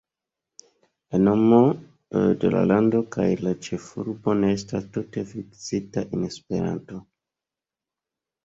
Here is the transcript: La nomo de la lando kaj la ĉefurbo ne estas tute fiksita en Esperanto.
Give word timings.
La 1.11 1.19
nomo 1.25 1.59
de 2.43 2.51
la 2.55 2.63
lando 2.71 3.01
kaj 3.17 3.27
la 3.47 3.53
ĉefurbo 3.67 4.35
ne 4.41 4.49
estas 4.55 4.89
tute 4.97 5.25
fiksita 5.35 6.05
en 6.09 6.25
Esperanto. 6.31 6.99